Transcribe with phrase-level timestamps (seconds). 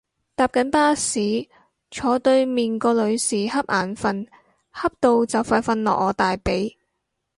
[0.35, 1.19] 搭緊巴士，
[1.91, 4.27] 坐對面個女士恰眼瞓
[4.73, 6.75] 恰到就快瞓落我大髀